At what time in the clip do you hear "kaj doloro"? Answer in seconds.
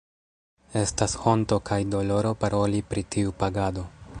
1.71-2.31